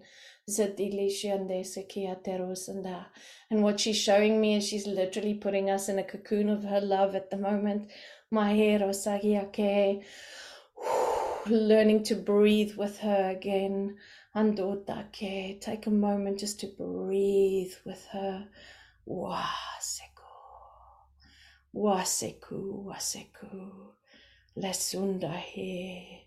[3.50, 6.80] And what she's showing me is she's literally putting us in a cocoon of her
[6.80, 7.90] love at the moment.
[11.46, 13.96] Learning to breathe with her again.
[14.34, 18.48] And Otake, take a moment just to breathe with her.
[19.08, 20.09] Waseku.
[21.74, 22.84] Waseku.
[22.86, 23.94] Waseku.
[24.56, 26.20] Lesunda here.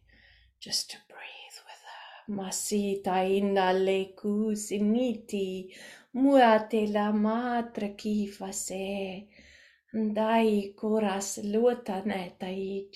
[0.60, 1.58] Just to breathe.
[1.66, 2.36] With her.
[2.36, 5.74] Masita ina leku siniti
[6.16, 9.28] muate la matra ki fase.
[9.94, 12.90] Dai coras luotane tai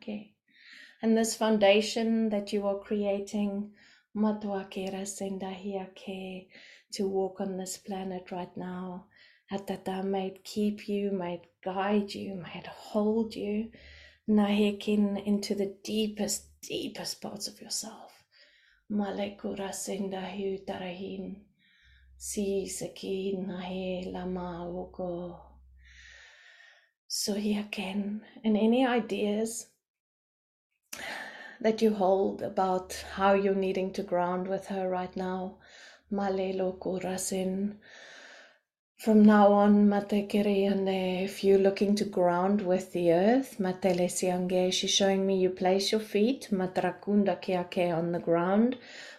[0.00, 0.34] ke.
[1.02, 3.72] And this foundation that you are creating,
[4.14, 6.48] matua matuakera sendahiake,
[6.92, 9.04] to walk on this planet right now,
[9.52, 13.70] atata might keep you, might guide you, might hold you,
[14.28, 18.24] nahikin into the deepest deepest parts of yourself.
[18.90, 21.36] Malekura senda hu tarahin.
[22.16, 25.40] Si saki nahe lama oko.
[27.06, 29.66] So here again, and any ideas
[31.60, 35.58] that you hold about how you're needing to ground with her right now.
[36.12, 37.76] Malelo kurasin.
[38.98, 45.24] From now on, Matekiriane, if you're looking to ground with the earth, Matelesiange, she's showing
[45.24, 48.76] me you place your feet, Matrakunda Kiake on the ground,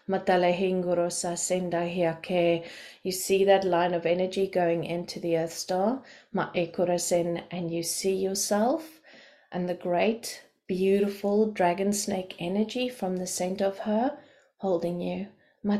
[0.10, 2.66] Matalehingorosa Senda Hiake.
[3.04, 6.04] You see that line of energy going into the earth star,
[6.36, 9.00] Maekurasen, and you see yourself
[9.50, 14.18] and the great, beautiful dragon snake energy from the center of her
[14.58, 15.28] holding you.
[15.62, 15.76] So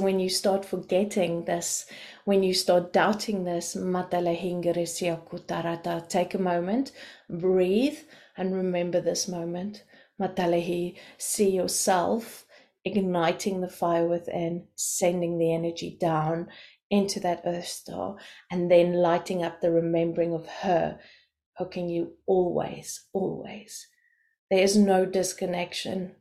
[0.00, 1.84] when you start forgetting this,
[2.24, 3.76] when you start doubting this,
[6.08, 6.92] take a moment,
[7.28, 7.98] breathe,
[8.36, 9.84] and remember this moment.
[10.20, 12.46] Matalehi, see yourself
[12.84, 16.48] igniting the fire within, sending the energy down
[16.90, 18.16] into that earth star,
[18.50, 20.98] and then lighting up the remembering of her,
[21.58, 23.86] hooking you always, always.
[24.50, 26.15] There is no disconnection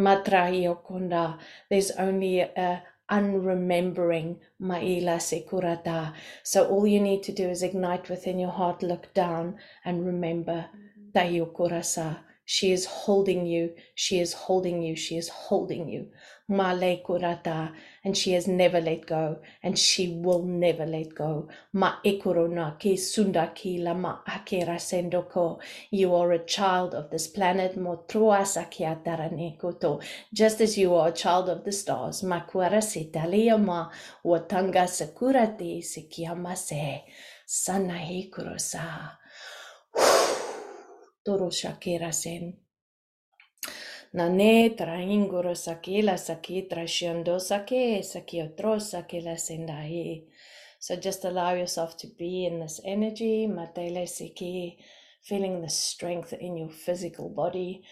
[0.00, 1.38] Matraiokonda.
[1.68, 6.14] There's only a unremembering Maila Sekurata.
[6.42, 10.66] So all you need to do is ignite within your heart, look down and remember
[10.70, 11.18] mm-hmm.
[11.18, 12.18] Tayokurasa.
[12.52, 13.74] She is holding you.
[13.94, 14.96] She is holding you.
[14.96, 16.08] She is holding you.
[16.48, 17.70] Male kurata,
[18.02, 21.46] and she has never let go, and she will never let go.
[21.72, 25.60] Ma ekurona ki la ma akera sendoko.
[25.92, 30.02] You are a child of this planet, motrua sakiataranekuto.
[30.34, 33.92] Just as you are a child of the stars, makuara sitaliama
[34.24, 37.04] watanga sakurati sikiamase.
[37.46, 39.19] Sana hikurosa.
[41.24, 42.54] Toro shakera sen.
[44.14, 50.24] Nane traingoro sake la sake trashondo sake sake otro sake la sendai.
[50.78, 54.78] So just allow yourself to be in this energy, matele seke,
[55.22, 57.82] feeling the strength in your physical body.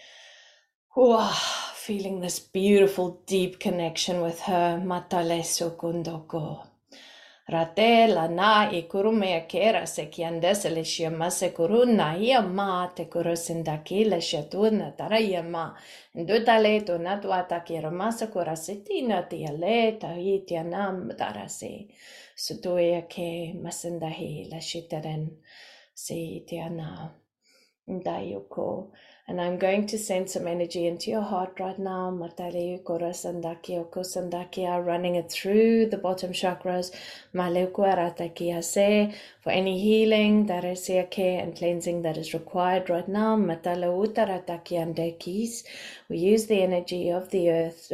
[0.95, 1.31] Wow,
[1.75, 6.68] feeling this beautiful deep connection with her, matale sokundoko.
[7.51, 15.65] Rate lana ikurumea kera sekiande selishiyama sekuruna iyama tekuru sindaki leshetuna tarayama.
[16.15, 21.73] Ndutale tunatua takirama sekura sitina tiale tahi tianam tarasi.
[22.35, 25.23] Sutuya ke masindahi leshiteren
[25.93, 26.89] si tiana.
[28.05, 28.91] Dayuko.
[29.29, 32.09] And I'm going to send some energy into your heart right now.
[32.09, 36.89] Matale Kora Sandaki Oko Sandaki are running it through the bottom chakras.
[37.35, 39.13] Maleukuarataki
[39.43, 43.35] for any healing that is here care and cleansing that is required right now.
[44.83, 45.63] Andekis.
[46.09, 47.91] We use the energy of the earth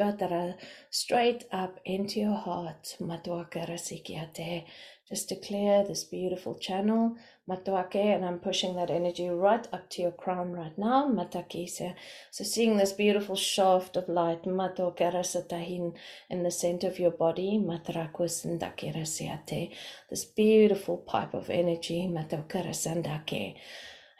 [0.89, 2.95] straight up into your heart.
[3.01, 4.63] Matuakarasikiate.
[5.09, 7.17] Just to clear this beautiful channel
[7.47, 11.93] Matuake, and I'm pushing that energy right up to your crown right now, Matakise.
[12.31, 15.93] So seeing this beautiful shaft of light, Matokarasatahin,
[16.29, 19.75] in the center of your body, Matrakusandakirasiate,
[20.09, 23.57] this beautiful pipe of energy, Matokarasandake.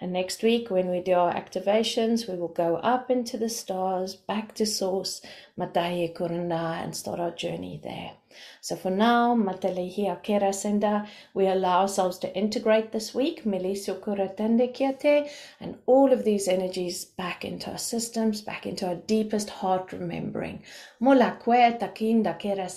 [0.02, 4.16] And next week, when we do our activations, we will go up into the stars,
[4.16, 5.22] back to source,
[5.58, 8.12] Mataye Kuranda, and start our journey there.
[8.60, 15.30] So for now, Matalehia Kera Senda, we allow ourselves to integrate this week, Kiate,
[15.62, 20.62] and all of these energies back into our systems, back into our deepest heart remembering.
[21.00, 22.70] Mola kwe takinda kera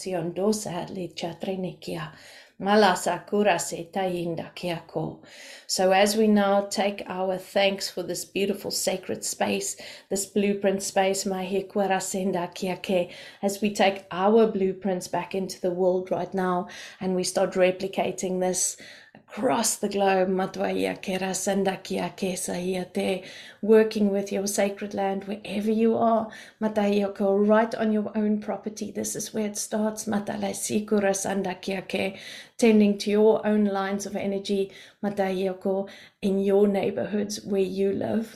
[2.61, 5.18] siondosa li chatrinikia.
[5.66, 9.76] So, as we now take our thanks for this beautiful sacred space,
[10.09, 11.26] this blueprint space,
[13.42, 16.68] as we take our blueprints back into the world right now
[17.00, 18.76] and we start replicating this
[19.30, 20.28] across the globe,
[23.60, 26.28] working with your sacred land wherever you are,
[26.60, 28.90] right on your own property.
[28.90, 30.06] This is where it starts,
[32.58, 34.72] tending to your own lines of energy,
[36.20, 38.34] in your neighborhoods where you live,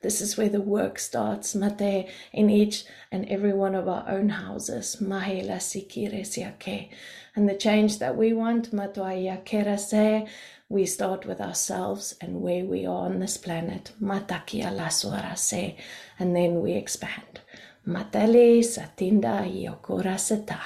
[0.00, 4.30] This is where the work starts, Mate, in each and every one of our own
[4.30, 6.88] houses, Mahela Sikiresiake.
[7.36, 10.26] And the change that we want, Matuaya Kerase,
[10.70, 15.76] we start with ourselves and where we are on this planet, Matakia Lasurase,
[16.18, 17.40] and then we expand.
[17.86, 20.60] Matale Satinda Yokora Seta.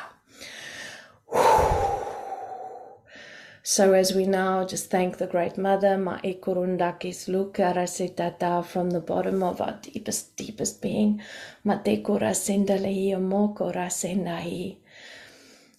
[3.62, 9.60] So as we now just thank the Great Mother, Ma'ekurundakis Lukarasitata from the bottom of
[9.60, 11.20] our deepest, deepest being,
[11.66, 14.80] Matekura Sindalehi Mokora Sendahi.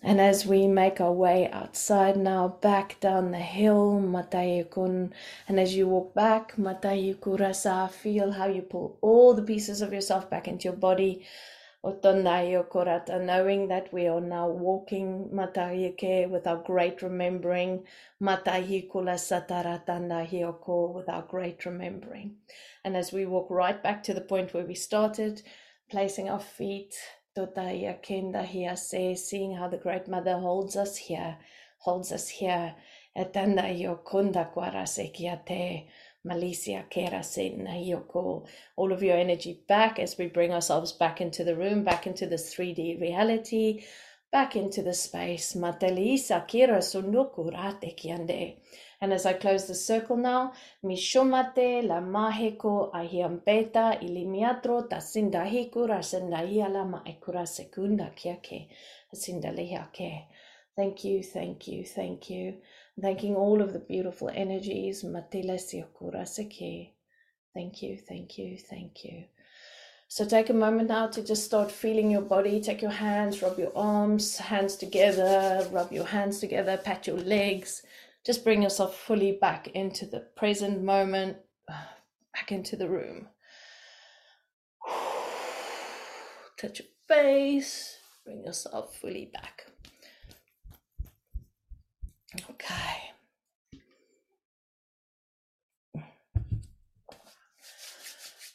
[0.04, 5.12] And as we make our way outside now, back down the hill, Matayikun,
[5.48, 10.28] and as you walk back, Matayikurasa, feel how you pull all the pieces of yourself
[10.28, 11.24] back into your body.
[11.84, 17.84] Otondayo Korata, knowing that we are now walking Matayike with our great remembering,
[18.22, 22.38] Matayikula Sataratanda Hioko with our great remembering.
[22.84, 25.42] And as we walk right back to the point where we started,
[25.90, 26.96] placing our feet
[27.38, 31.38] Totaya Kenda Hiase, seeing how the Great Mother holds us here,
[31.78, 32.76] holds us here.
[33.18, 35.88] Etanda Yokunda Kwarasekiate,
[36.26, 38.48] Malicia Kerasena Yoko.
[38.76, 42.26] All of your energy back as we bring ourselves back into the room, back into
[42.26, 43.86] this 3D reality,
[44.32, 45.56] back into the space.
[45.56, 48.56] Matelisa Kira Sunukurate Kiande.
[49.02, 50.54] And as I close the circle now,
[50.86, 58.70] Mishomate la maheko ahiampeta ilimiatro tasindahiku rasendahiala maekura sekunda kiake
[59.14, 60.28] asindalehiake.
[60.76, 62.58] Thank you, thank you, thank you.
[63.02, 65.04] Thanking all of the beautiful energies.
[65.04, 66.94] Matila siokura seke.
[67.54, 69.26] Thank you, thank you, thank you.
[70.12, 72.60] So take a moment now to just start feeling your body.
[72.60, 77.84] Take your hands, rub your arms, hands together, rub your hands together, pat your legs
[78.24, 81.38] just bring yourself fully back into the present moment,
[82.34, 83.28] back into the room.
[86.60, 89.66] Touch your face, bring yourself fully back.
[92.50, 93.12] Okay.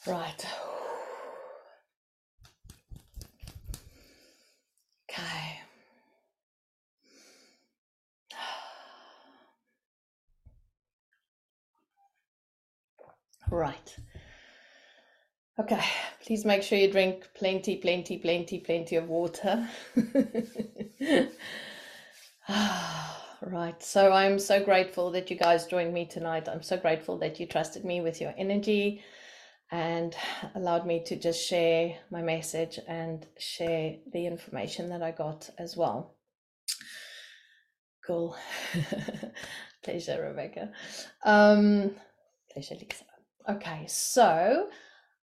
[0.07, 0.47] Right.
[13.51, 13.97] Right.
[15.59, 15.83] Okay,
[16.23, 19.67] please make sure you drink plenty, plenty, plenty, plenty of water.
[23.41, 26.47] right, so I'm so grateful that you guys joined me tonight.
[26.47, 29.03] I'm so grateful that you trusted me with your energy
[29.71, 30.15] and
[30.55, 35.77] allowed me to just share my message and share the information that I got as
[35.77, 36.15] well.
[38.07, 38.37] Cool.
[39.85, 40.71] pleasure, Rebecca.
[41.25, 41.93] Um,
[42.53, 43.05] pleasure, Lisa.
[43.49, 44.69] Okay, so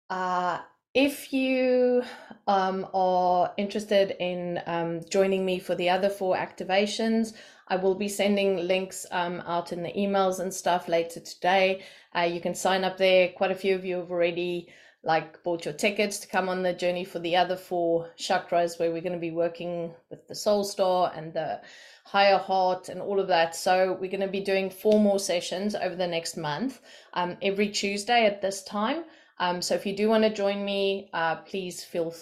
[0.09, 0.59] uh,
[0.93, 2.03] if you
[2.47, 7.33] um, are interested in um, joining me for the other four activations,
[7.67, 11.83] I will be sending links um, out in the emails and stuff later today.
[12.15, 13.29] Uh, you can sign up there.
[13.29, 14.67] Quite a few of you have already
[15.03, 18.91] like bought your tickets to come on the journey for the other four chakras where
[18.91, 21.59] we're going to be working with the soul star and the
[22.05, 25.75] higher heart and all of that so we're going to be doing four more sessions
[25.75, 26.79] over the next month
[27.15, 29.03] um, every tuesday at this time
[29.39, 32.13] um, so if you do want to join me uh, please feel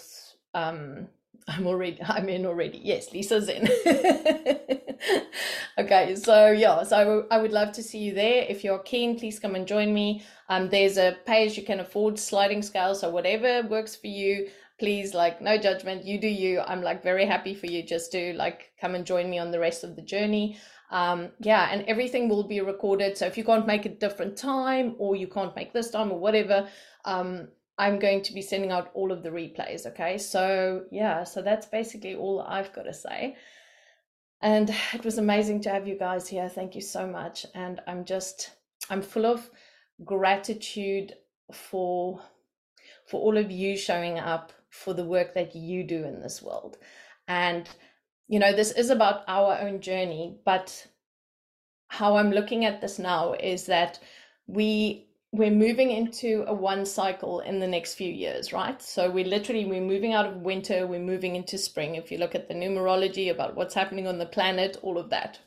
[0.54, 1.08] um,
[1.48, 2.78] i'm already i'm in already.
[2.82, 3.68] Yes lisa's in.
[5.78, 8.44] Okay so yeah so I would love to see you there.
[8.48, 10.22] If you're keen please come and join me.
[10.48, 14.48] Um, there's a page you can afford sliding scale so whatever works for you
[14.78, 16.60] please like no judgment you do you.
[16.60, 17.82] I'm like very happy for you.
[17.82, 20.58] Just to like come and join me on the rest of the journey.
[20.90, 24.94] Um yeah and everything will be recorded so if you can't make a different time
[24.98, 26.68] or you can't make this time or whatever
[27.04, 27.48] um
[27.78, 31.66] i'm going to be sending out all of the replays okay so yeah so that's
[31.66, 33.36] basically all i've got to say
[34.42, 36.48] and it was amazing to have you guys here.
[36.48, 37.46] Thank you so much.
[37.54, 38.50] And I'm just,
[38.90, 39.48] I'm full of
[40.04, 41.14] gratitude
[41.52, 42.20] for
[43.06, 46.78] for all of you showing up for the work that you do in this world.
[47.28, 47.68] And
[48.28, 50.86] you know, this is about our own journey, but
[51.88, 54.00] how I'm looking at this now is that
[54.46, 58.80] we we're moving into a one cycle in the next few years right?
[58.82, 61.94] So we're literally we're moving out of winter we're moving into spring.
[61.94, 65.38] If you look at the numerology about what's happening on the planet all of that.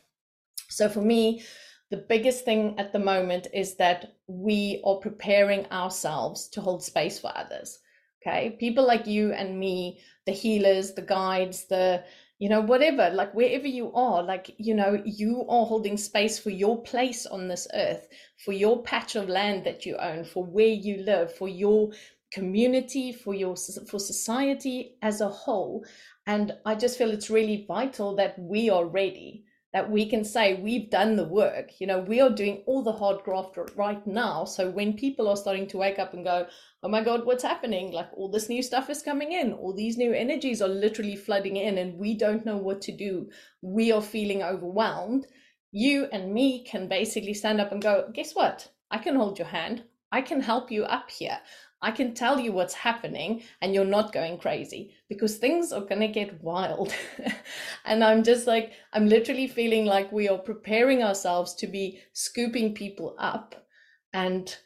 [0.70, 1.44] So for me
[1.92, 7.20] the biggest thing at the moment is that we are preparing ourselves to hold space
[7.20, 7.80] for others
[8.26, 8.58] okay?
[8.60, 12.04] People like you and me the healers the guides the
[12.40, 16.50] you know whatever like wherever you are like you know you are holding space for
[16.50, 18.08] your place on this earth
[18.44, 21.92] for your patch of land that you own for where you live for your
[22.32, 23.56] community for your
[23.90, 25.86] for society as a whole.
[26.28, 29.46] And i just feel it's really vital that we are ready
[29.76, 31.82] that we can say we've done the work.
[31.82, 34.46] You know, we are doing all the hard graft right now.
[34.46, 36.48] So when people are starting to wake up and go,
[36.82, 37.92] oh my God, what's happening?
[37.92, 41.58] Like all this new stuff is coming in, all these new energies are literally flooding
[41.58, 43.30] in, and we don't know what to do.
[43.62, 45.28] We are feeling overwhelmed.
[45.76, 48.72] you and me can basically stand up and go, guess what?
[48.90, 49.84] I can hold your hand.
[50.10, 51.38] I can help you up here.
[51.86, 56.02] I can tell you what's happening and you're not going crazy because things are going
[56.02, 56.92] to get wild.
[57.86, 62.74] and I'm just like, I'm literally feeling like we are preparing ourselves to be scooping
[62.74, 63.68] people up
[64.14, 64.58] and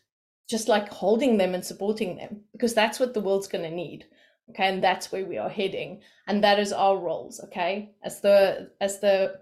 [0.49, 4.05] just like holding them and supporting them because that's what the world's going to need.
[4.51, 4.69] Okay.
[4.69, 5.99] And that's where we are heading.
[6.25, 7.41] And that is our roles.
[7.43, 7.91] Okay.
[8.01, 9.41] As the, as the,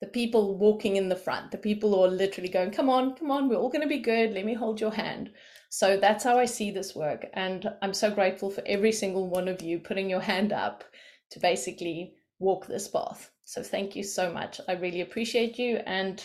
[0.00, 3.30] the people walking in the front, the people who are literally going, come on, come
[3.30, 4.32] on, we're all going to be good.
[4.32, 5.30] Let me hold your hand.
[5.74, 7.24] So that's how I see this work.
[7.32, 10.84] And I'm so grateful for every single one of you putting your hand up
[11.30, 13.30] to basically walk this path.
[13.46, 14.60] So thank you so much.
[14.68, 15.76] I really appreciate you.
[15.86, 16.22] And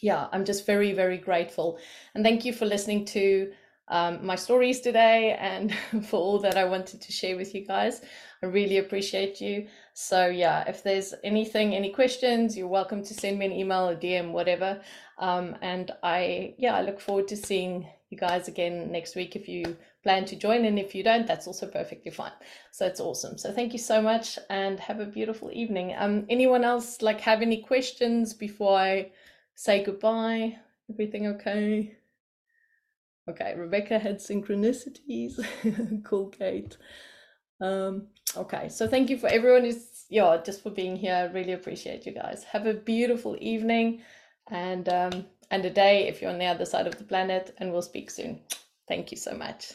[0.00, 1.78] yeah, I'm just very, very grateful.
[2.16, 3.52] And thank you for listening to
[3.86, 5.72] um, my stories today and
[6.08, 8.00] for all that I wanted to share with you guys.
[8.42, 9.68] I really appreciate you.
[9.94, 13.94] So, yeah, if there's anything, any questions, you're welcome to send me an email, a
[13.94, 14.80] DM, whatever.
[15.20, 19.48] Um, and I, yeah, I look forward to seeing you guys again next week if
[19.48, 20.64] you plan to join.
[20.64, 22.32] And if you don't, that's also perfectly fine.
[22.70, 23.38] So it's awesome.
[23.38, 25.94] So thank you so much and have a beautiful evening.
[25.96, 29.10] Um, anyone else like have any questions before I
[29.54, 30.58] say goodbye?
[30.90, 31.96] Everything okay?
[33.28, 35.40] Okay, Rebecca had synchronicities.
[36.04, 36.76] cool, Kate.
[37.60, 41.14] Um, okay, so thank you for everyone who's yeah, just for being here.
[41.14, 42.44] I really appreciate you guys.
[42.44, 44.02] Have a beautiful evening
[44.50, 47.54] and um and a day if you're on the other side of the planet.
[47.58, 48.40] And we'll speak soon.
[48.88, 49.74] Thank you so much.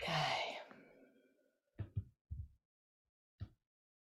[0.00, 0.43] Okay.